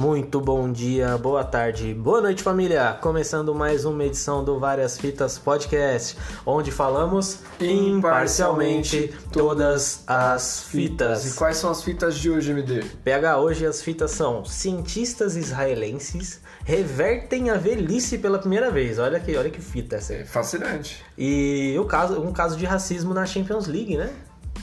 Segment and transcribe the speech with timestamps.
[0.00, 2.96] Muito bom dia, boa tarde, boa noite, família!
[3.02, 6.16] Começando mais uma edição do Várias Fitas Podcast,
[6.46, 11.34] onde falamos imparcialmente todas as E fitas.
[11.34, 12.82] quais são as fitas de hoje, MD?
[13.04, 18.98] PH, hoje as fitas são cientistas israelenses revertem a velhice pela primeira vez.
[18.98, 20.20] Olha que, olha que fita essa aí.
[20.20, 21.04] É fascinante.
[21.18, 24.10] E o caso, um caso de racismo na Champions League, né?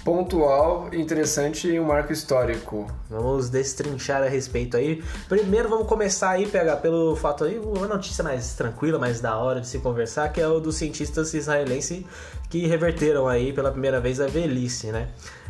[0.07, 2.87] Pontual, interessante e um marco histórico.
[3.09, 5.03] Vamos destrinchar a respeito aí.
[5.27, 9.59] Primeiro vamos começar aí, pegar pelo fato aí, uma notícia mais tranquila, mais da hora
[9.59, 12.05] de se conversar, que é o dos cientistas israelenses
[12.49, 15.09] que reverteram aí pela primeira vez a velhice, né?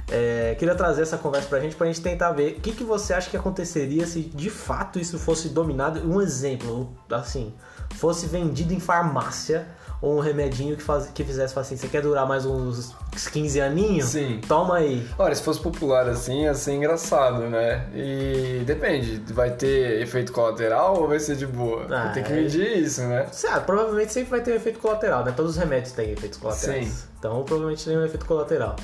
[0.10, 3.14] É, queria trazer essa conversa pra gente, pra gente tentar ver o que, que você
[3.14, 6.00] acha que aconteceria se de fato isso fosse dominado.
[6.00, 7.54] Um exemplo, assim,
[7.94, 9.68] fosse vendido em farmácia
[10.02, 12.94] um remedinho que, faz, que fizesse assim, você quer durar mais uns
[13.32, 14.10] 15 aninhos?
[14.10, 14.40] Sim.
[14.48, 15.08] Toma aí.
[15.18, 17.88] Olha, se fosse popular assim, ia ser engraçado, né?
[17.95, 21.88] E depende, vai ter efeito colateral ou vai ser de boa?
[21.90, 22.36] Ah, Tem que é.
[22.36, 23.25] medir isso, né?
[23.50, 25.34] Ah, provavelmente sempre vai ter um efeito colateral, né?
[25.36, 26.88] Todos os remédios têm efeitos colaterais.
[26.88, 27.08] Sim.
[27.18, 28.75] Então provavelmente tem um efeito colateral.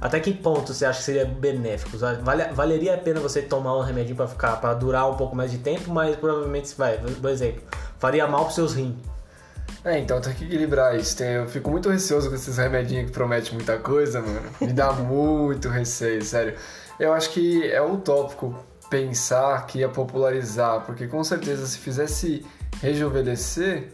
[0.00, 1.96] Até que ponto você acha que seria benéfico?
[1.96, 5.50] Vale- valeria a pena você tomar um remedinho pra ficar, para durar um pouco mais
[5.50, 7.62] de tempo, mas provavelmente vai, por exemplo,
[7.98, 8.94] faria mal pros seus rins.
[9.84, 11.22] É, então tem que equilibrar isso.
[11.22, 14.40] Eu fico muito receoso com esses remedinhos que prometem muita coisa, mano.
[14.60, 16.54] Me dá muito receio, sério.
[16.98, 22.46] Eu acho que é utópico pensar que ia popularizar, porque com certeza se fizesse
[22.80, 23.88] rejuvenescer,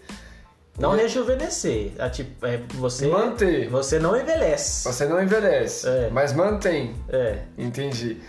[0.79, 3.69] Não rejuvenescer, é tipo, é você Manter.
[3.69, 4.85] você não envelhece.
[4.89, 6.09] você não envelhece, É.
[6.11, 6.95] mas mantém.
[7.09, 7.39] É.
[7.59, 8.21] Entendi.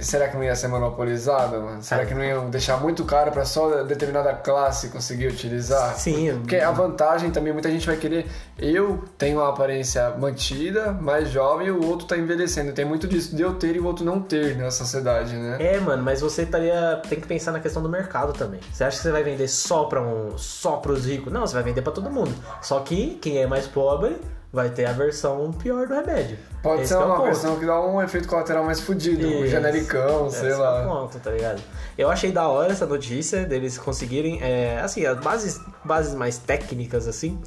[0.00, 1.82] Será que não ia ser monopolizado, mano?
[1.82, 5.94] Será que não iam deixar muito caro pra só determinada classe conseguir utilizar?
[5.96, 6.38] Sim.
[6.40, 8.26] Porque a vantagem também, muita gente vai querer.
[8.58, 12.72] Eu tenho uma aparência mantida, mais jovem, e o outro tá envelhecendo.
[12.72, 15.56] Tem muito disso de eu ter e o outro não ter na sociedade, né?
[15.60, 17.00] É, mano, mas você estaria.
[17.08, 18.60] Tem que pensar na questão do mercado também.
[18.72, 21.32] Você acha que você vai vender só para um, só pros ricos?
[21.32, 22.34] Não, você vai vender para todo mundo.
[22.60, 24.20] Só que quem é mais pobre
[24.56, 26.38] vai ter a versão pior do remédio.
[26.62, 27.26] Pode Esse ser é uma ponto.
[27.26, 30.82] versão que dá um efeito colateral mais fudido, um genericão, Esse sei é lá.
[30.82, 31.62] ponto, tá ligado?
[31.98, 37.06] Eu achei da hora essa notícia deles conseguirem, é, assim, as bases, bases mais técnicas,
[37.06, 37.38] assim,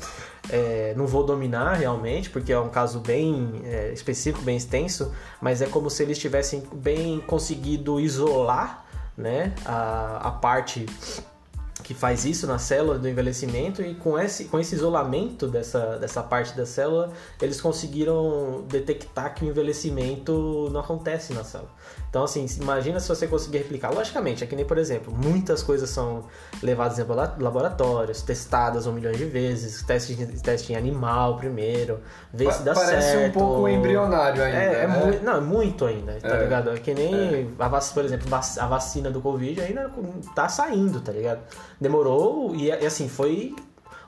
[0.51, 5.63] é, não vou dominar realmente, porque é um caso bem é, específico, bem extenso, mas
[5.63, 8.85] é como se eles tivessem bem conseguido isolar,
[9.17, 10.85] né, a, a parte
[11.89, 16.21] que faz isso na célula do envelhecimento e com esse, com esse isolamento dessa, dessa
[16.21, 17.11] parte da célula,
[17.41, 21.71] eles conseguiram detectar que o envelhecimento não acontece na célula.
[22.09, 23.93] Então, assim, imagina se você conseguir replicar.
[23.93, 26.23] Logicamente, é que nem, por exemplo, muitas coisas são
[26.61, 31.99] levadas em labora- laboratórios, testadas um milhão de vezes, teste, teste em animal primeiro,
[32.33, 33.29] ver se dá Parece certo.
[33.29, 34.57] um pouco embrionário ainda.
[34.57, 35.19] É, é né?
[35.23, 36.43] não, é muito ainda, tá É.
[36.43, 36.71] ligado?
[36.71, 39.91] É que nem, a vac- por exemplo, a vacina do Covid ainda
[40.33, 41.41] tá saindo, tá ligado?
[41.79, 43.55] Demorou e, e, assim, foi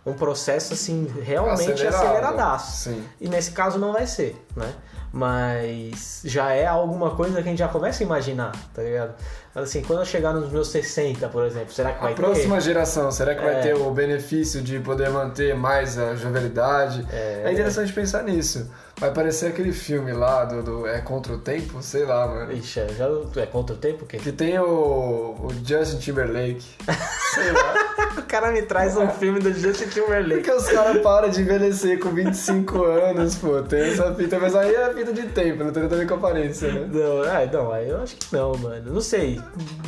[0.04, 1.96] um processo, assim, realmente Acelerado.
[2.04, 2.90] aceleradaço.
[2.90, 3.04] Sim.
[3.22, 4.74] E nesse caso não vai ser, né?
[5.14, 9.14] Mas já é alguma coisa que a gente já começa a imaginar, tá ligado?
[9.54, 12.56] Mas assim, quando eu chegar nos meus 60, por exemplo, será que A vai próxima
[12.56, 12.62] ter?
[12.62, 13.44] geração, será que É.
[13.54, 17.06] vai ter o benefício de poder manter mais a jovialidade?
[17.12, 17.42] É.
[17.46, 18.72] É, interessante pensar nisso.
[18.98, 22.54] Vai parecer aquele filme lá do, do É Contra o Tempo, sei lá, mano.
[22.54, 23.08] Ixi, é, já
[23.42, 24.18] é contra o tempo o quê?
[24.18, 26.64] Que tem o, o Justin Timberlake.
[27.34, 27.91] sei lá.
[28.22, 30.42] O cara me traz um filme do Justin Timberlake.
[30.42, 33.62] Porque os caras param de envelhecer com 25 anos, pô.
[33.62, 36.16] Tem essa fita, mas aí é fita de tempo, não tem nada a ver com
[36.16, 36.90] aparência, né?
[36.92, 38.94] Não, é, não, aí eu acho que não, mano.
[38.94, 39.42] Não sei.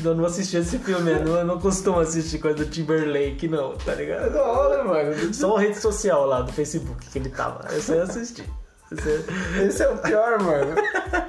[0.03, 3.75] Eu não assisti esse filme, eu não, eu não costumo assistir coisa do Timberlake, não,
[3.77, 4.33] tá É ligado?
[4.33, 5.33] da hora, mano.
[5.33, 7.65] Só uma rede social lá do Facebook que ele tava.
[7.71, 8.45] Eu só ia assistir.
[8.91, 10.75] Esse é o pior, mano.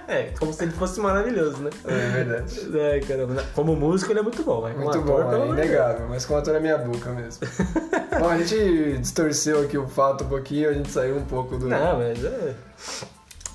[0.08, 1.70] É, é como se ele fosse maravilhoso, né?
[1.84, 2.78] É verdade.
[2.78, 3.44] É, caramba.
[3.54, 6.36] Como músico ele é muito bom, mas como Muito ator, bom, é inegável, mas com
[6.36, 7.46] ator é minha boca mesmo.
[8.18, 11.68] bom, a gente distorceu aqui o fato um pouquinho, a gente saiu um pouco do.
[11.68, 12.54] Não, mas é...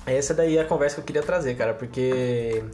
[0.06, 2.64] Essa daí é a conversa que eu queria trazer, cara, porque...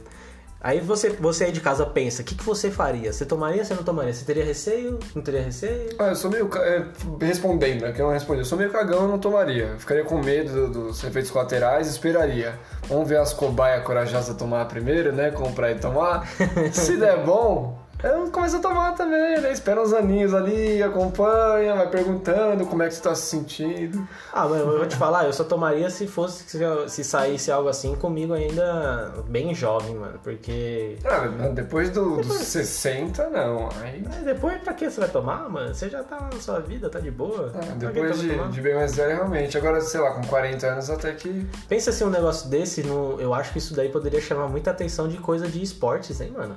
[0.59, 3.13] Aí você, você aí de casa pensa, o que, que você faria?
[3.13, 4.11] Você tomaria, você não tomaria?
[4.13, 4.99] Você teria receio?
[5.15, 5.89] Não teria receio?
[5.99, 6.49] Ah, eu sou meio.
[6.57, 6.83] é,
[7.21, 7.91] respondendo, né?
[7.91, 8.39] Que eu não respondi.
[8.41, 9.65] Eu sou meio cagão, eu não tomaria.
[9.73, 12.55] Eu ficaria com medo do- dos efeitos colaterais, esperaria.
[12.89, 15.29] Vamos ver as cobaias corajosas tomar primeiro, né?
[15.31, 16.27] Comprar e tomar.
[16.73, 19.51] Se der bom, eu começo a tomar também, né?
[19.51, 24.07] Espera uns aninhos ali, acompanha, vai perguntando como é que você tá se sentindo.
[24.31, 26.59] Ah, mas eu vou te falar, eu só tomaria se fosse se,
[26.89, 30.19] se saísse algo assim comigo ainda bem jovem, mano.
[30.23, 30.97] Porque.
[31.05, 33.69] Ah, depois do- dos 60, não.
[33.81, 34.03] Aí.
[34.07, 35.73] Mas depois pra que você vai tomar, mano?
[35.73, 37.51] Você já tá na sua vida, tá de boa.
[37.55, 39.57] Ah, depois de, de bem mais velho, realmente.
[39.57, 41.47] Agora, sei lá, com 40 anos até que.
[41.67, 45.07] Pensa se um negócio desse, no, eu acho que isso daí poderia chamar muita atenção
[45.07, 46.55] de coisa de esportes, hein, mano?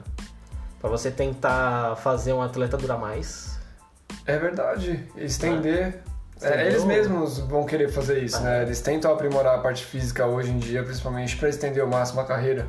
[0.80, 3.58] Pra você tentar fazer um atleta durar mais.
[4.26, 5.06] É verdade.
[5.16, 6.02] Estender.
[6.42, 8.40] É, eles mesmos vão querer fazer isso, Ah.
[8.40, 8.62] né?
[8.62, 12.24] Eles tentam aprimorar a parte física hoje em dia, principalmente para estender ao máximo a
[12.24, 12.66] carreira.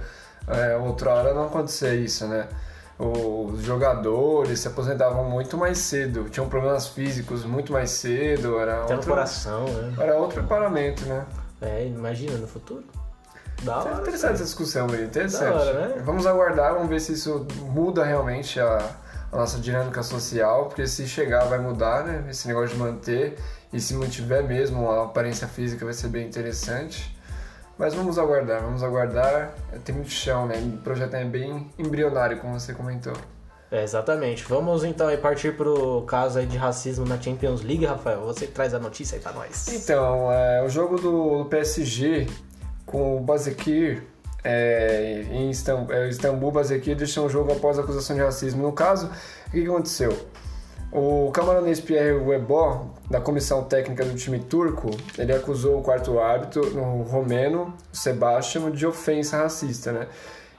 [0.47, 2.47] É, outra hora não acontecia isso, né?
[2.99, 8.93] Os jogadores se aposentavam muito mais cedo, tinham problemas físicos muito mais cedo, era Até
[8.93, 9.93] outro, coração, né?
[9.99, 11.25] era outro preparamento, né?
[11.61, 12.83] É, imagina no futuro.
[13.63, 14.01] Da hora.
[14.01, 15.53] interessante essa discussão aí, interessante.
[15.53, 16.01] Hora, né?
[16.03, 18.89] Vamos aguardar, vamos ver se isso muda realmente a,
[19.31, 22.25] a nossa dinâmica social, porque se chegar vai mudar, né?
[22.29, 23.37] Esse negócio de manter,
[23.71, 27.15] e se mantiver mesmo a aparência física vai ser bem interessante.
[27.77, 29.55] Mas vamos aguardar, vamos aguardar.
[29.83, 30.57] Tem muito chão, né?
[30.57, 33.13] O projeto é bem embrionário, como você comentou.
[33.71, 34.43] É, exatamente.
[34.43, 38.21] Vamos então aí partir pro caso aí de racismo na Champions League, Rafael.
[38.25, 39.67] Você traz a notícia aí pra nós.
[39.69, 42.27] Então, é, o jogo do PSG
[42.85, 44.03] com o Bazekir
[44.43, 48.63] é, em Istam- é, Istambul, Bazekir deixou o jogo após a acusação de racismo.
[48.63, 49.09] No caso,
[49.47, 50.17] o que aconteceu?
[50.91, 56.61] O camaronês Pierre Webó, da comissão técnica do time turco, ele acusou o quarto árbitro,
[56.77, 60.07] o romeno, o Sebastian, de ofensa racista, né?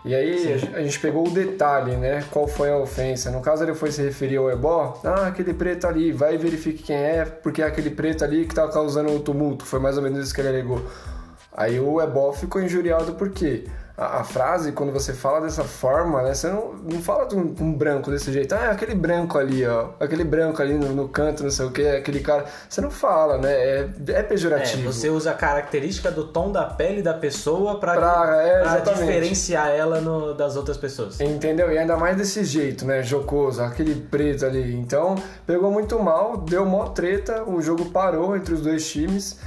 [0.04, 2.24] E aí a gente- a gente pegou o detalhe, né?
[2.30, 3.30] Qual foi a ofensa?
[3.30, 6.82] No caso ele foi se referir ao Ebó, ah, aquele preto ali, vai e verifique
[6.82, 9.64] quem é, porque é aquele preto ali que tá causando o tumulto.
[9.66, 10.82] Foi mais ou menos isso que ele alegou.
[11.56, 16.32] Aí o Ebó ficou injuriado porque a, a frase, quando você fala dessa forma, né?
[16.32, 18.54] Você não, não fala de um, um branco desse jeito.
[18.54, 19.90] Ah, é aquele branco ali, ó.
[20.00, 22.46] Aquele branco ali no, no canto, não sei o que, aquele cara.
[22.66, 23.52] Você não fala, né?
[23.52, 24.90] É, é É, pejorativo.
[24.90, 29.68] você usa a característica do tom da pele da pessoa pra, Pra- é, pra diferenciar
[29.68, 31.20] ela no- das outras pessoas.
[31.20, 31.70] Entendeu?
[31.70, 33.02] E ainda mais desse jeito, né?
[33.02, 34.74] Jocoso, aquele preto ali.
[34.74, 35.16] Então,
[35.46, 39.38] pegou muito mal, deu mó treta, o jogo parou entre os dois times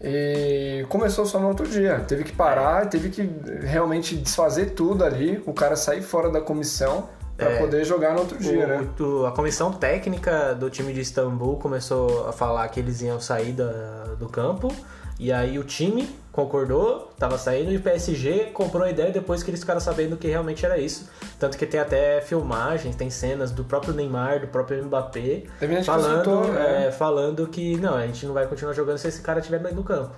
[0.00, 2.00] e começou só no outro dia.
[2.06, 3.28] Teve que parar, teve que
[3.62, 7.58] realmente desfazer tudo ali, o cara sair fora da comissão pra É.
[7.58, 8.88] poder jogar no outro dia, O- né?
[9.00, 13.52] o- a comissão técnica do time de Istambul começou a falar que eles iam sair
[13.52, 14.72] da- do campo.
[15.18, 19.50] E aí o time concordou, tava saindo, e o PSG comprou a ideia depois que
[19.50, 21.10] eles ficaram sabendo que realmente era isso.
[21.38, 25.84] Tanto que tem até filmagens, tem cenas do próprio Neymar, do próprio Mbappé, gente que
[25.84, 26.86] falando, citou, né?
[26.86, 29.82] é, falando que não, a gente não vai continuar jogando se esse cara estiver no
[29.82, 30.14] campo.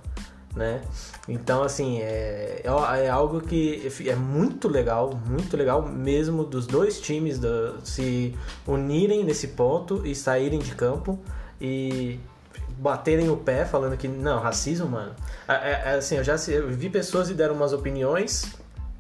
[0.55, 0.83] Né?
[1.29, 7.39] Então, assim, é, é algo que é muito legal, muito legal mesmo dos dois times
[7.39, 8.37] do- se
[8.67, 11.19] unirem nesse ponto e saírem de campo
[11.61, 12.19] e
[12.79, 15.13] baterem o pé falando que não, racismo, mano.
[15.47, 18.45] É, é, assim, eu já eu vi pessoas e deram umas opiniões.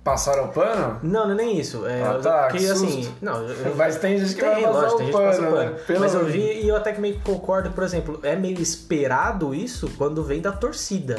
[0.02, 0.98] Passaram o pano?
[1.02, 1.86] Não, não é nem isso.
[1.86, 4.94] É, Ah, tá, que que assim, não, eu- Mas tem gente que tem, vai lógico,
[4.94, 5.70] o tem gente que passa pano, pano.
[5.72, 5.98] né?
[6.00, 9.54] Mas eu vi e eu até que meio que concordo, por exemplo, é meio esperado
[9.54, 11.18] isso quando vem da torcida.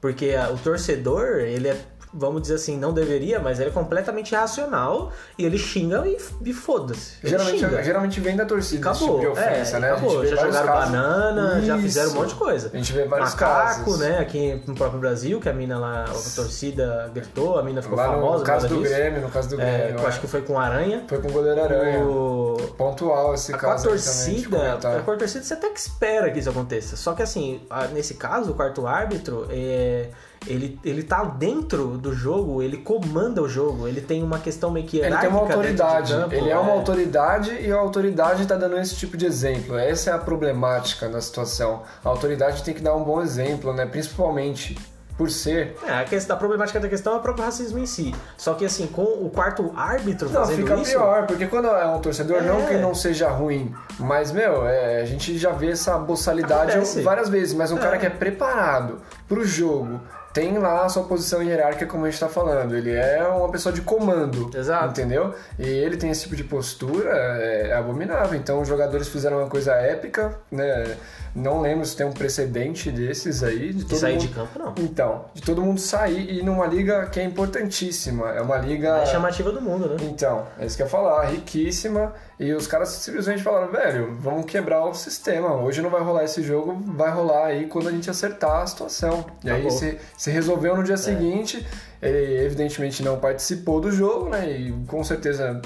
[0.00, 1.80] Porque a- o torcedor, ele é,
[2.16, 6.52] vamos dizer assim, não deveria, mas ele é completamente irracional e ele xinga e, e
[6.52, 7.14] foda-se.
[7.24, 7.82] Geralmente, xinga.
[7.82, 9.90] geralmente vem da torcida Acabou, tipo de ofensa, é, né?
[9.90, 10.24] A acabou.
[10.26, 10.90] Já jogaram casos.
[10.90, 12.20] banana, já fizeram um Isso.
[12.20, 12.70] monte de coisa.
[12.72, 13.98] A gente vê vários Macaco, casos.
[13.98, 14.18] né?
[14.18, 18.06] Aqui no próprio Brasil, que a mina lá, a torcida gritou, a mina ficou Lá
[18.06, 18.38] famosa.
[18.38, 18.94] no caso do disso.
[18.94, 19.94] Grêmio, no caso do É, Grêmio.
[19.96, 20.08] que eu é.
[20.08, 21.04] acho que foi com aranha.
[21.08, 22.04] Foi com o goleiro Aranha.
[22.04, 22.56] O...
[22.76, 25.02] Pontual esse Com a caso também, de torcida, comentar.
[25.02, 26.96] com a torcida você até que espera que isso aconteça.
[26.96, 30.08] Só que assim, a- nesse caso, o quarto árbitro, é,
[30.46, 34.86] ele, ele tá dentro do jogo, ele comanda o jogo, ele tem uma questão meio
[34.86, 36.12] que Ele tem uma autoridade.
[36.12, 39.76] de campo, ele é uma autoridade e a autoridade tá dando esse tipo de exemplo.
[39.78, 41.82] Essa é a problemática da situação.
[42.04, 43.86] A autoridade tem que dar um bom exemplo, né?
[43.86, 44.76] Principalmente
[45.16, 45.76] por ser.
[45.86, 48.12] É, a, questão, a problemática da questão é o próprio racismo em si.
[48.36, 50.90] Só que assim, com o quarto árbitro Não, fazendo fica isso...
[50.90, 52.42] pior, porque quando é um torcedor, É.
[52.42, 57.00] não que não seja ruim, mas, meu, é, a gente já vê essa boçalidade Acontece.
[57.02, 57.80] várias vezes, mas um É.
[57.80, 60.00] cara que é preparado pro jogo,
[60.34, 63.72] tem lá a sua posição hierárquica, como a gente tá falando, ele é uma pessoa
[63.72, 64.88] de comando, Exato.
[64.88, 65.32] entendeu?
[65.56, 68.36] E ele tem esse tipo de postura, é, é abominável.
[68.36, 70.96] Então, os jogadores fizeram uma coisa épica, né?
[71.34, 74.20] Não lembro se tem um precedente desses aí, de todo sair mundo...
[74.20, 74.74] de campo, não.
[74.78, 78.98] Então, de todo mundo sair e numa liga que é importantíssima, é uma liga...
[78.98, 79.96] É chamativa do mundo, né?
[80.02, 82.12] Então, é isso que eu ia falar, riquíssima.
[82.38, 85.54] E os caras simplesmente falaram, velho, vamos quebrar o sistema.
[85.54, 89.26] Hoje não vai rolar esse jogo, vai rolar aí quando a gente acertar a situação.
[89.42, 89.76] E aí Acabou.
[89.76, 91.66] se, se resolveu no dia seguinte.
[92.00, 94.50] Ele evidentemente não participou do jogo, né?
[94.50, 95.60] E com certeza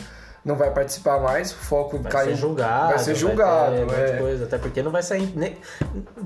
[0.49, 1.53] não vai participar mais.
[1.53, 2.31] O foco Vai caiu.
[2.31, 2.89] ser julgado.
[2.89, 4.17] Vai ser julgado, ter de é.
[4.17, 5.31] coisa, até porque não vai sair.
[5.37, 5.57] né?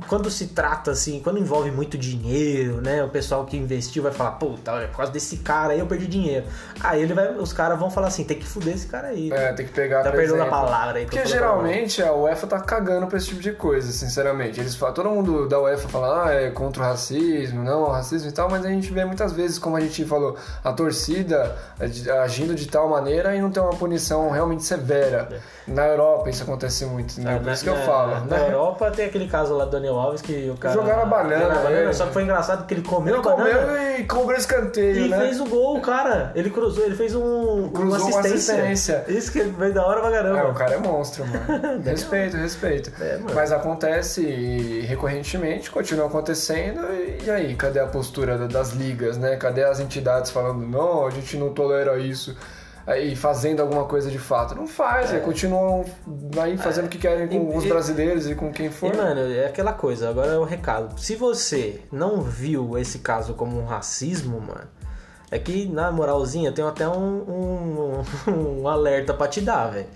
[0.08, 3.02] Quando se trata assim, quando envolve muito dinheiro, né?
[3.02, 6.06] O pessoal que investiu vai falar, puta, olha, por causa desse cara aí eu perdi
[6.06, 6.46] dinheiro.
[6.80, 9.32] Aí ele vai, os caras vão falar assim, tem que fuder esse cara aí.
[9.32, 10.04] É, tem que pegar.
[10.04, 11.04] Tá perdendo a palavra aí.
[11.04, 14.60] Porque geralmente a UEFA tá cagando pra esse tipo de coisa, sinceramente.
[14.60, 18.28] Eles falam, todo mundo da UEFA fala, ah, é contra o racismo, não, o racismo
[18.28, 21.56] e tal, mas a gente vê muitas vezes, como a gente falou, a torcida
[22.22, 25.28] agindo de tal maneira e não tem uma punição punição realmente severa.
[25.66, 27.38] Na Europa isso acontece muito, né?
[27.38, 28.10] Por isso que eu na- falo.
[28.26, 28.46] Na né?
[28.48, 30.74] Europa tem aquele caso lá do Daniel Alves que o cara.
[30.74, 31.92] Jogaram a banana, é.
[31.92, 33.60] Só que foi engraçado que ele comeu Ele a banana.
[33.66, 35.18] comeu e cobrou escanteio, E né?
[35.18, 36.32] fez o gol, cara.
[36.34, 38.54] Ele cruzou, ele fez um, Cruzou uma uma assistência.
[38.98, 39.04] assistência.
[39.08, 40.38] Isso que veio da hora pra caramba.
[40.40, 41.80] É, o cara é monstro, mano.
[41.84, 42.92] respeito, respeito.
[43.00, 43.18] É.
[43.32, 46.80] Mas acontece recorrentemente, continua acontecendo,
[47.24, 49.36] e aí, cadê a postura da- das ligas, né?
[49.36, 52.36] Cadê as entidades falando, não, a gente não tolera isso,
[52.86, 54.54] aí fazendo alguma coisa de fato?
[54.54, 55.84] Não faz, aí continuam
[56.40, 57.54] aí fazendo o que querem com É.
[57.54, 58.92] E- os e- brasileiros e com quem for.
[58.92, 60.98] E, mano, é aquela coisa, agora é o recado.
[61.00, 64.68] Se você não viu esse caso como um racismo, mano,
[65.30, 68.02] é que, na moralzinha, tenho até um, um,
[68.62, 69.86] um alerta pra te dar, velho.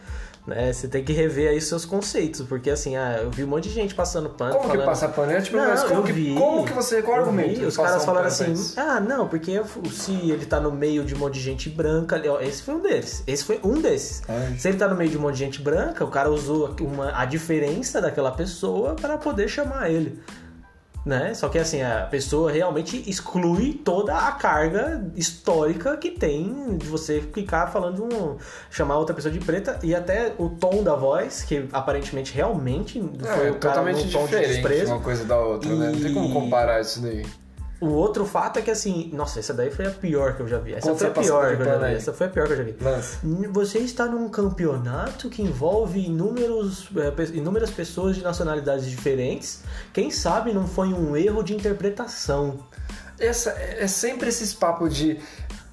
[0.46, 0.72] Né?
[0.72, 3.74] Você tem que rever aí seus conceitos, porque assim, ah, eu vi um monte de
[3.74, 4.52] gente passando pano.
[4.52, 4.86] Como que falando...
[4.86, 5.32] passa pano?
[5.32, 6.34] É tipo, Não, mas como eu que, vi.
[6.34, 7.66] como que você, qual Eu argumento?
[7.66, 9.60] Os caras um falaram assim: ah, não, porque
[9.90, 12.80] se ele tá no meio de um monte de gente branca, ó, esse foi um
[12.80, 13.24] deles.
[13.26, 14.22] Esse foi um desses.
[14.28, 14.56] Ai.
[14.56, 17.20] Se ele tá no meio de um monte de gente branca, o cara usou uma,
[17.20, 20.20] a diferença daquela pessoa para poder chamar ele.
[21.06, 21.34] Né?
[21.34, 27.20] Só que assim, a pessoa realmente exclui toda a carga histórica que tem de você
[27.32, 28.36] ficar falando um,
[28.68, 33.46] chamar outra pessoa de preta e até o tom da voz, que aparentemente realmente foi
[33.46, 34.92] É, o cara totalmente num tom de diferente desprezo.
[34.92, 35.92] uma coisa da outra, né?
[35.92, 37.24] Não tem como E- comparar isso daí.
[37.80, 40.58] O outro fato é que assim, nossa, essa daí foi a pior que eu já
[40.58, 40.74] vi.
[40.74, 41.84] Essa foi a pior que eu já vi.
[41.84, 41.94] aí?
[41.94, 42.76] Essa foi a pior que eu já vi.
[42.80, 43.18] Lance.
[43.52, 49.62] Você está num campeonato que envolve inúmeros, é, inúmeras pessoas de nacionalidades diferentes.
[49.92, 52.58] Quem sabe não foi um erro de interpretação.
[53.18, 55.18] Essa, é sempre esses papos de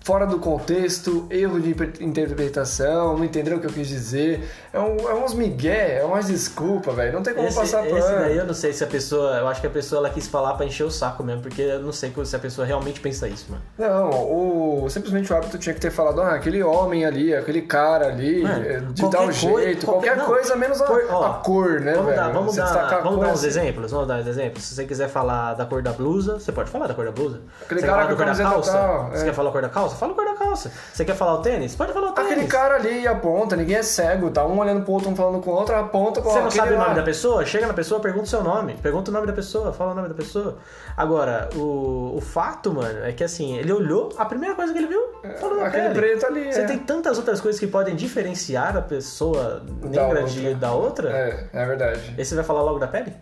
[0.04, 4.50] fora do contexto, erro de inter- interpretação, não entendeu o que eu quis dizer.
[4.74, 7.14] É, um, é uns migué, é umas desculpa, velho.
[7.14, 9.38] Não tem como Esse, passar esse daí eu não sei se a pessoa.
[9.38, 11.80] Eu acho que a pessoa ela quis falar pra encher o saco mesmo, porque eu
[11.80, 13.62] não sei se a pessoa realmente pensa isso, mano.
[13.78, 18.08] Não, o, simplesmente o árbitro tinha que ter falado, ah, aquele homem ali, aquele cara
[18.08, 21.34] ali, Mano, eh, de qualquer tal jeito, qualquer, não, coisa menos a, por- ó, a
[21.36, 22.18] cor, né, Vamos velho?
[22.18, 23.48] dar, vamos Você dar, vamos dar uns assim.
[23.48, 24.64] exemplos, vamos dar uns exemplos.
[24.64, 27.40] Se você quiser falar da cor da blusa, você pode falar da cor da blusa.
[27.64, 28.72] Aquele você cara quer falar com a da cor da calça?
[28.74, 29.26] tal, Você é.
[29.26, 29.93] quer falar a cor da calça?
[29.94, 30.72] Fala a cor da calça.
[30.94, 31.76] Você quer falar o tênis?
[31.76, 32.32] Pode falar o tênis.
[32.32, 35.52] Aquele cara ali aponta, ninguém é cego, tá um olhando pro outro, um falando com
[35.52, 36.84] o outro, aponta pra Você não sabe o lá.
[36.86, 37.46] nome da pessoa?
[37.46, 38.76] Chega na pessoa, pergunta o seu nome.
[38.82, 40.58] Pergunta o nome da pessoa, fala o nome da pessoa.
[40.98, 44.88] Agora, o, o fato, mano, é que assim, ele olhou, a primeira coisa que ele
[44.88, 45.02] viu,
[45.40, 46.00] falou da Aquele pele.
[46.00, 46.66] preto ali, Você é.
[46.66, 50.24] tem tantas outras coisas que podem diferenciar a pessoa negra outra.
[50.26, 51.10] de, da outra.
[51.10, 53.14] É, é verdade, E você vai falar logo da pele?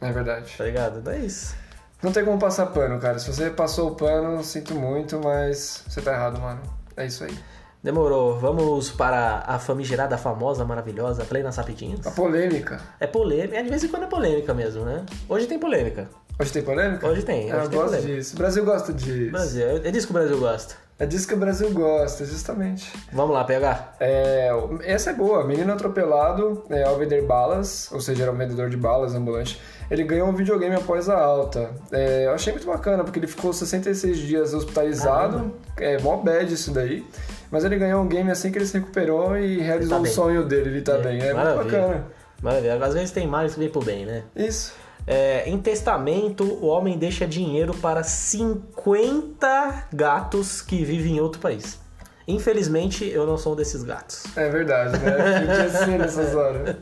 [0.00, 0.54] é verdade.
[0.58, 1.00] Tá ligado?
[1.02, 1.54] Não é isso.
[2.02, 3.18] Não tem como passar pano, cara.
[3.18, 6.60] Se você passou o pano, sinto muito, mas você tá errado, mano.
[6.96, 7.34] É isso aí.
[7.82, 8.38] Demorou.
[8.38, 12.06] Vamos para a famigerada, famosa, maravilhosa Play nas Rapidinhas.
[12.06, 12.80] A polêmica.
[12.98, 15.04] É polêmica, é de vez em quando é polêmica mesmo, né?
[15.28, 16.08] Hoje tem polêmica.
[16.38, 17.06] Hoje tem polêmica?
[17.06, 18.14] Hoje tem, hoje eu tem gosto polêmica.
[18.16, 18.34] disso.
[18.34, 19.30] O Brasil gosta disso.
[19.30, 20.74] Brasil, é disso que o Brasil gosta.
[20.98, 22.92] É disso que o Brasil gosta, justamente.
[23.12, 23.94] Vamos lá, PH.
[23.98, 24.48] É,
[24.84, 25.42] essa é boa.
[25.44, 29.60] Menino atropelado é, ao vender balas, ou seja, era um vendedor de balas ambulante.
[29.90, 31.70] Ele ganhou um videogame após a alta.
[31.90, 35.52] É, eu achei muito bacana, porque ele ficou 66 dias hospitalizado.
[35.76, 37.04] É mó bad isso daí.
[37.50, 40.12] Mas ele ganhou um game assim que ele se recuperou e realizou tá o bem.
[40.12, 40.70] sonho dele.
[40.70, 41.20] Ele tá É, bem.
[41.20, 41.64] É muito maravilha.
[41.64, 42.06] bacana.
[42.40, 42.84] Maravilha.
[42.84, 44.22] Às vezes tem males que vem pro bem, né?
[44.36, 44.72] Isso.
[45.06, 51.78] É, em testamento, o homem deixa dinheiro para 50 gatos que vivem em outro país.
[52.26, 54.24] Infelizmente, eu não sou um desses gatos.
[54.34, 55.40] É verdade, né?
[55.40, 56.76] Fiquei assim nessas horas.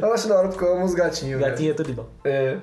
[0.00, 1.40] Eu acho da hora porque eu amo os gatinhos.
[1.40, 1.50] né?
[1.50, 2.06] Gatinho é tudo de bom.
[2.24, 2.58] É,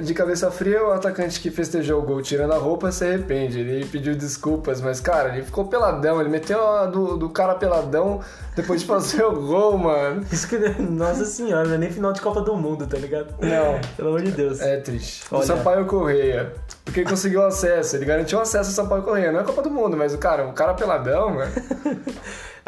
[0.00, 3.60] de cabeça fria, o atacante que festejou o gol tirando a roupa se arrepende.
[3.60, 6.20] Ele pediu desculpas, mas, cara, ele ficou peladão.
[6.20, 8.20] Ele meteu a do, do cara peladão
[8.54, 10.26] depois de fazer o gol, mano.
[10.30, 13.34] Isso que, nossa senhora, não é nem final de Copa do Mundo, tá ligado?
[13.40, 13.80] Não.
[13.96, 14.60] Pelo amor de Deus.
[14.60, 15.24] É triste.
[15.30, 15.42] Olha.
[15.42, 16.52] O Sampaio Correia.
[16.84, 19.32] Porque ele conseguiu acesso, ele garantiu acesso ao Sampaio Correia.
[19.32, 21.52] Não é Copa do Mundo, mas o cara, o cara peladão, mano.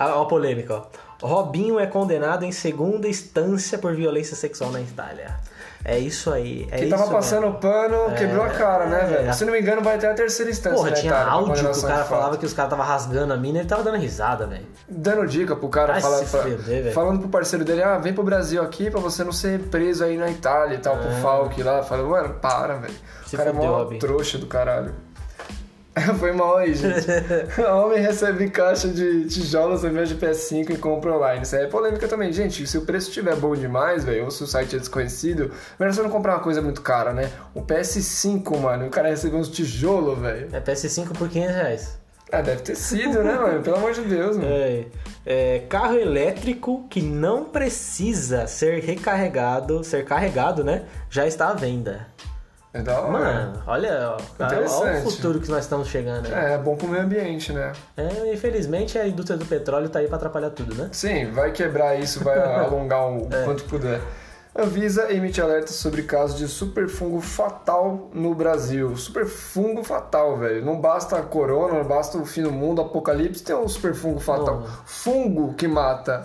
[0.03, 1.27] Ah, ó, a polêmica, ó.
[1.27, 5.37] Robinho é condenado em segunda instância por violência sexual na Itália.
[5.83, 6.69] É isso aí.
[6.71, 9.07] É Quem isso tava passando o pano quebrou a cara, né, é.
[9.07, 9.35] velho?
[9.35, 10.77] Se não me engano, vai até a terceira instância.
[10.77, 13.37] Porra, né, tinha pra áudio que o cara falava que os caras tava rasgando a
[13.37, 14.67] mina e ele tava dando risada, velho.
[14.87, 16.93] dando dica pro cara, Vai fala- se fuder, velho.
[16.93, 20.19] falando pro parceiro dele, ah, vem pro Brasil aqui pra você não ser preso aí
[20.19, 21.83] na Itália e tal, pro Falk lá.
[21.83, 22.95] Fala, mano, para, velho.
[22.95, 23.35] É.
[23.35, 23.99] O cara é fudeu, mó Robin.
[23.99, 24.93] trouxa do caralho.
[26.19, 27.07] Foi mal aí, gente.
[27.63, 31.43] homem recebe caixa de tijolos ao invés de PS5 e compra online.
[31.43, 32.33] Isso aí é polêmica também.
[32.33, 35.93] Gente, se o preço estiver bom demais, velho, ou se o site é desconhecido, melhor
[35.93, 37.31] você não comprar uma coisa muito cara, né?
[37.55, 40.49] O PS5, mano, o cara recebeu uns tijolos, velho.
[40.53, 42.01] É PS5 por 500 reais.
[42.33, 43.61] Ah, deve ter sido, né, mano?
[43.61, 44.49] Pelo amor de Deus, mano.
[44.49, 44.85] É,
[45.27, 50.85] é, carro elétrico que não precisa ser recarregado, ser carregado, né?
[51.11, 52.07] Já está à venda.
[52.73, 53.09] Hora.
[53.09, 56.33] Mano, olha, olha o futuro que nós estamos chegando aí.
[56.33, 57.73] É, é bom pro meio ambiente, né?
[57.97, 60.89] É, infelizmente a indústria do petróleo tá aí pra atrapalhar tudo, né?
[60.93, 63.45] Sim, vai quebrar isso, vai alongar o É.
[63.45, 64.01] quanto puder.
[64.53, 68.97] Avisa emite alerta sobre caso de superfungo fatal no Brasil.
[68.97, 70.65] Superfungo fatal, velho.
[70.65, 74.65] Não basta a corona, não basta o fim do mundo, apocalipse, tem um superfungo fatal.
[74.85, 76.25] Fungo que mata.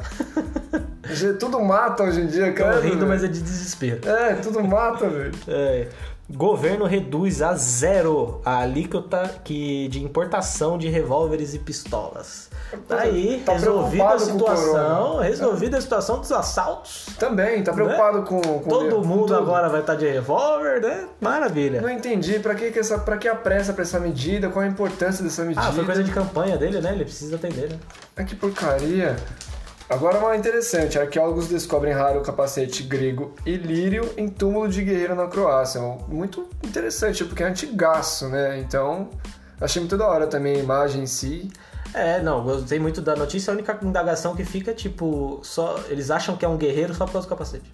[1.39, 2.79] Tudo mata hoje em dia, Tô cara.
[2.81, 4.09] rindo, mas é de desespero.
[4.09, 5.31] É, tudo mata, velho.
[5.47, 5.87] É.
[6.27, 12.49] Governo reduz a zero a alíquota que, de importação de revólveres e pistolas.
[12.87, 17.05] Tá aí, Tá resolvida a com situação, resolvida a situação dos assaltos.
[17.19, 18.63] Também, tá preocupado com, com Né?
[18.67, 19.35] Todo com mundo tudo.
[19.37, 21.07] agora vai estar de revólver, né?
[21.21, 21.79] Maravilha.
[21.79, 24.49] Não entendi, pra que, que essa, pra que a pressa pra essa medida?
[24.49, 25.67] Qual a importância dessa medida?
[25.67, 26.91] Ah, foi coisa de campanha dele, né?
[26.93, 27.79] Ele precisa atender, né?
[28.17, 29.15] Ah, que porcaria.
[29.87, 35.79] Agora uma interessante, arqueólogos descobrem raro capacete grego ilírio em túmulo de guerreiro na Croácia.
[36.07, 38.57] Muito interessante, porque é antigaço, né?
[38.59, 39.09] Então,
[39.61, 41.51] achei muito da hora também a imagem em si.
[41.93, 43.51] É, não, gostei muito da notícia.
[43.51, 47.13] A única indagação que fica, tipo, só eles acham que é um guerreiro só por
[47.13, 47.71] causa do capacete.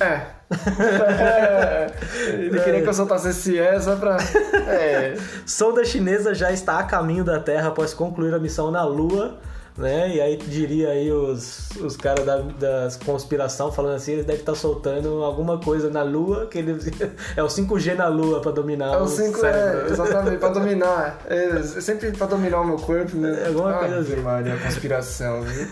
[0.00, 0.26] É.
[2.32, 4.16] Ele queria que eu soltasse esse é só pra...
[4.66, 5.14] É.
[5.46, 9.38] Sonda chinesa já está a caminho da Terra após concluir a missão na Lua,
[9.76, 10.14] né?
[10.14, 14.54] E aí diria aí os, os caras da, das conspiração falando assim, eles devem estar
[14.54, 16.86] soltando alguma coisa na Lua, que eles
[17.36, 19.88] é o 5G na Lua pra dominar É o o 5, cérebro.
[19.88, 21.20] é, exatamente, pra dominar.
[21.28, 23.42] É, é sempre pra dominar o meu corpo, né?
[23.42, 24.16] É, alguma coisa assim.
[24.16, 25.68] Maria, conspiração, viu?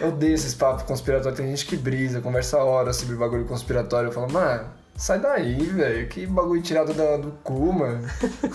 [0.00, 1.38] Eu odeio esses papos conspiratórios.
[1.38, 4.08] Tem gente que brisa, conversa horas sobre bagulho conspiratório.
[4.08, 4.64] Eu falo, mano,
[4.96, 6.08] sai daí, velho.
[6.08, 8.06] Que bagulho tirado da- do cu, mano.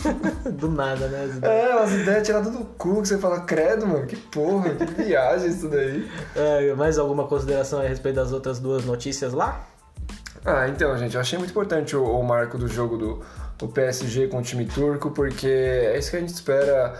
[0.54, 1.26] Do nada, né?
[1.26, 1.44] as.
[1.44, 5.50] É, umas ideias tiradas do cu que você fala, credo, mano, que porra, que viagem
[5.50, 6.10] isso daí.
[6.36, 9.66] É, mais alguma consideração a respeito das outras duas notícias lá?
[10.44, 13.22] Ah, então, gente, eu achei muito importante o, o marco do jogo do,
[13.60, 16.96] do PSG com o time turco, porque é isso que a gente espera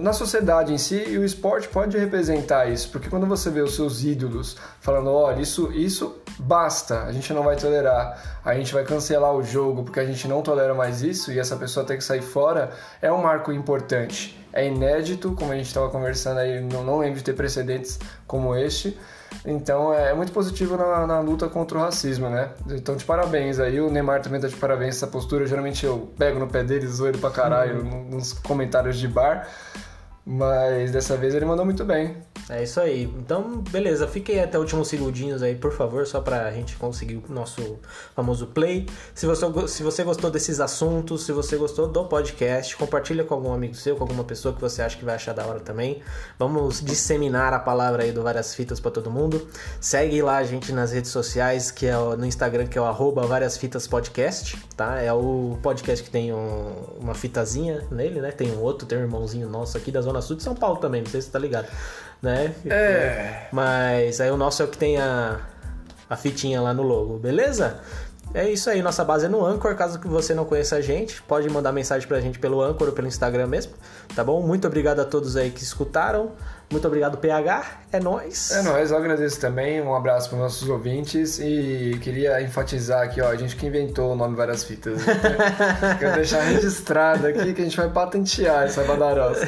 [0.00, 3.74] na sociedade em si, e o esporte pode representar isso, porque quando você vê os
[3.74, 8.84] seus ídolos falando, olha, isso, isso basta, a gente não vai tolerar, a gente vai
[8.84, 12.04] cancelar o jogo porque a gente não tolera mais isso, e essa pessoa tem que
[12.04, 14.38] sair fora, é um marco importante.
[14.52, 18.54] É inédito, como a gente estava conversando aí, não, não lembro de ter precedentes como
[18.54, 18.96] este.
[19.44, 22.50] Então é muito positivo na, na luta contra o racismo, né?
[22.70, 25.46] Então de parabéns aí, o Neymar também tá de parabéns essa postura.
[25.46, 29.46] Geralmente eu pego no pé dele, ele pra caralho no- nos comentários de bar.
[30.26, 32.16] Mas dessa vez ele mandou muito bem.
[32.48, 33.04] É isso aí.
[33.04, 34.06] Então, beleza.
[34.06, 37.78] Fiquem até últimos segundinhos aí, por favor, só pra gente conseguir o nosso
[38.14, 38.86] famoso play.
[39.14, 43.52] Se você, se você gostou desses assuntos, se você gostou do podcast, compartilha com algum
[43.52, 46.02] amigo seu, com alguma pessoa que você acha que vai achar da hora também.
[46.38, 49.46] Vamos disseminar a palavra aí do Várias Fitas pra todo mundo.
[49.80, 53.26] Segue lá a gente nas redes sociais, que é no Instagram, que é o arroba
[53.26, 55.00] Várias Fitas Podcast, tá?
[55.00, 58.30] É o podcast que tem um- uma fitazinha nele, né?
[58.30, 61.02] Tem um outro, tem um irmãozinho nosso aqui da Zona Sul de São Paulo também,
[61.02, 61.68] não sei se você tá ligado,
[62.22, 62.54] né?
[62.66, 63.48] É.
[63.52, 65.40] Mas aí o nosso é o que tem a,
[66.08, 67.80] a fitinha lá no logo, beleza?
[68.32, 69.76] É isso aí, nossa base é no Anchor.
[69.76, 72.92] Caso que você não conheça a gente, pode mandar mensagem pra gente pelo Anchor ou
[72.92, 73.74] pelo Instagram mesmo,
[74.14, 74.42] tá bom?
[74.42, 76.32] Muito obrigado a todos aí que escutaram.
[76.74, 77.64] Muito obrigado, PH.
[77.92, 78.50] É nóis.
[78.50, 79.80] É nóis, eu agradeço também.
[79.80, 84.16] Um abraço para nossos ouvintes e queria enfatizar aqui, ó, a gente que inventou o
[84.16, 85.06] nome Várias Fitas.
[85.06, 85.14] né?
[86.00, 89.46] Quero deixar registrado aqui que a gente vai patentear essa badarosca.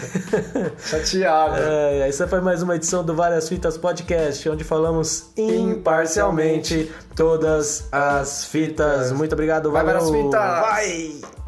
[0.78, 1.56] Chateado.
[1.58, 8.44] É, essa foi mais uma edição do Várias Fitas Podcast, onde falamos imparcialmente todas as
[8.44, 9.10] fitas.
[9.10, 10.00] Muito obrigado, Vai, valeu.
[10.00, 10.60] Várias Fitas!
[10.60, 11.45] Vai!